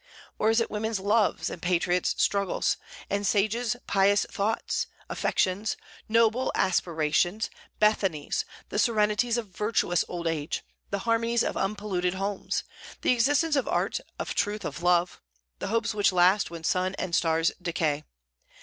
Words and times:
or 0.39 0.49
is 0.49 0.59
it 0.59 0.71
women's 0.71 0.99
loves 0.99 1.47
and 1.47 1.61
patriots' 1.61 2.15
struggles, 2.17 2.75
and 3.07 3.27
sages' 3.27 3.75
pious 3.85 4.25
thoughts, 4.31 4.87
affections, 5.09 5.77
noble 6.09 6.51
aspirations, 6.55 7.51
Bethanies, 7.79 8.43
the 8.69 8.79
serenities 8.79 9.37
of 9.37 9.49
virtuous 9.49 10.03
old 10.07 10.25
age, 10.25 10.63
the 10.89 11.05
harmonies 11.05 11.43
of 11.43 11.55
unpolluted 11.55 12.15
homes, 12.15 12.63
the 13.03 13.11
existence 13.13 13.55
of 13.55 13.67
art, 13.67 13.99
of 14.17 14.33
truth, 14.33 14.65
of 14.65 14.81
love; 14.81 15.21
the 15.59 15.67
hopes 15.67 15.93
which 15.93 16.11
last 16.11 16.49
when 16.49 16.63
sun 16.63 16.95
and 16.95 17.13
stars 17.13 17.51
decay? 17.61 18.03